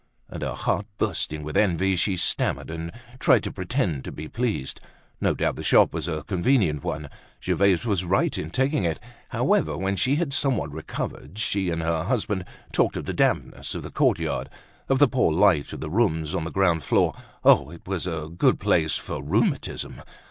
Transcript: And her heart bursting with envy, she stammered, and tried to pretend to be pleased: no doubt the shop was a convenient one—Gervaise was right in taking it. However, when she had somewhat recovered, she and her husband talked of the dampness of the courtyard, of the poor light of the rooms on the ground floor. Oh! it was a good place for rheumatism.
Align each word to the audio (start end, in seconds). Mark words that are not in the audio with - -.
And 0.29 0.41
her 0.41 0.55
heart 0.55 0.87
bursting 0.97 1.43
with 1.43 1.55
envy, 1.55 1.95
she 1.95 2.17
stammered, 2.17 2.71
and 2.71 2.91
tried 3.19 3.43
to 3.43 3.51
pretend 3.51 4.03
to 4.05 4.11
be 4.11 4.27
pleased: 4.27 4.81
no 5.21 5.35
doubt 5.35 5.57
the 5.57 5.63
shop 5.63 5.93
was 5.93 6.07
a 6.07 6.23
convenient 6.23 6.83
one—Gervaise 6.83 7.85
was 7.85 8.03
right 8.03 8.35
in 8.35 8.49
taking 8.49 8.83
it. 8.83 8.99
However, 9.29 9.77
when 9.77 9.95
she 9.95 10.15
had 10.15 10.33
somewhat 10.33 10.71
recovered, 10.71 11.37
she 11.37 11.69
and 11.69 11.83
her 11.83 12.05
husband 12.05 12.45
talked 12.71 12.97
of 12.97 13.05
the 13.05 13.13
dampness 13.13 13.75
of 13.75 13.83
the 13.83 13.91
courtyard, 13.91 14.49
of 14.89 14.97
the 14.97 15.07
poor 15.07 15.31
light 15.31 15.71
of 15.71 15.81
the 15.81 15.89
rooms 15.91 16.33
on 16.33 16.45
the 16.45 16.51
ground 16.51 16.81
floor. 16.81 17.13
Oh! 17.43 17.69
it 17.69 17.83
was 17.85 18.07
a 18.07 18.27
good 18.35 18.59
place 18.59 18.95
for 18.95 19.23
rheumatism. 19.23 20.01